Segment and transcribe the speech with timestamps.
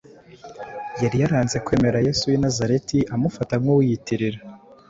[1.01, 4.39] Yari yaranze kwemera Yesu w’i Nazareti amufata nk’uwiyitirira